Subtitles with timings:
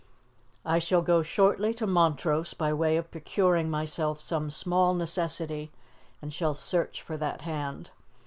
[0.65, 5.69] I shall go shortly to Montrose by way of procuring myself some small necessity,
[6.23, 7.91] and shall search for that hand.